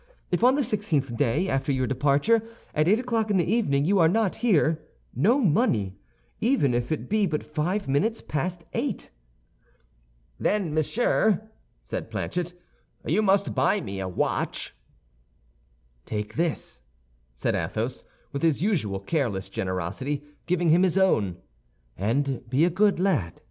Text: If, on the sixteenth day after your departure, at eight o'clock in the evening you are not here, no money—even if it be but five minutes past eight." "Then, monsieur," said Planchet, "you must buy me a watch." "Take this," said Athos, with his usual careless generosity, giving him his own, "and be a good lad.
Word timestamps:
If, 0.31 0.43
on 0.43 0.55
the 0.55 0.63
sixteenth 0.63 1.15
day 1.15 1.47
after 1.47 1.71
your 1.71 1.85
departure, 1.85 2.41
at 2.73 2.87
eight 2.87 2.97
o'clock 2.99 3.29
in 3.29 3.37
the 3.37 3.45
evening 3.45 3.85
you 3.85 3.99
are 3.99 4.07
not 4.07 4.37
here, 4.37 4.81
no 5.15 5.37
money—even 5.39 6.73
if 6.73 6.91
it 6.91 7.07
be 7.07 7.27
but 7.27 7.43
five 7.43 7.87
minutes 7.87 8.19
past 8.19 8.63
eight." 8.73 9.11
"Then, 10.39 10.73
monsieur," 10.73 11.51
said 11.83 12.09
Planchet, 12.09 12.55
"you 13.05 13.21
must 13.21 13.53
buy 13.53 13.79
me 13.79 13.99
a 13.99 14.07
watch." 14.07 14.73
"Take 16.07 16.33
this," 16.33 16.81
said 17.35 17.53
Athos, 17.53 18.03
with 18.31 18.41
his 18.41 18.59
usual 18.59 18.99
careless 18.99 19.49
generosity, 19.49 20.23
giving 20.47 20.69
him 20.71 20.81
his 20.81 20.97
own, 20.97 21.37
"and 21.95 22.41
be 22.49 22.65
a 22.65 22.71
good 22.71 22.99
lad. 22.99 23.39